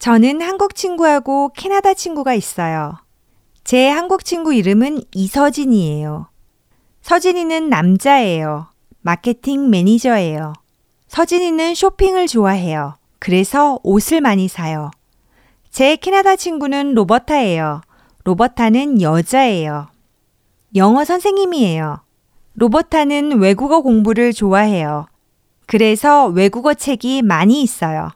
저는 0.00 0.40
한국 0.40 0.74
친구하고 0.74 1.50
캐나다 1.54 1.92
친구가 1.92 2.32
있어요. 2.32 2.94
제 3.64 3.86
한국 3.90 4.24
친구 4.24 4.54
이름은 4.54 5.02
이서진이에요. 5.14 6.26
서진이는 7.02 7.68
남자예요. 7.68 8.68
마케팅 9.02 9.68
매니저예요. 9.68 10.54
서진이는 11.08 11.74
쇼핑을 11.74 12.28
좋아해요. 12.28 12.96
그래서 13.18 13.78
옷을 13.82 14.22
많이 14.22 14.48
사요. 14.48 14.90
제 15.68 15.96
캐나다 15.96 16.34
친구는 16.34 16.94
로버타예요. 16.94 17.82
로버타는 18.24 19.02
여자예요. 19.02 19.88
영어 20.76 21.04
선생님이에요. 21.04 22.00
로버타는 22.54 23.38
외국어 23.38 23.82
공부를 23.82 24.32
좋아해요. 24.32 25.08
그래서 25.66 26.26
외국어 26.28 26.72
책이 26.72 27.20
많이 27.20 27.60
있어요. 27.60 28.12